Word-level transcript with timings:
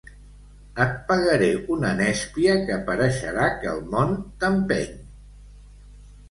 Et 0.85 0.93
pegaré 1.09 1.49
una 1.75 1.91
nespla 1.99 2.55
que 2.71 2.79
pareixerà 2.87 3.51
que 3.61 3.71
el 3.75 3.85
món 3.93 4.17
t'empeny. 4.45 4.99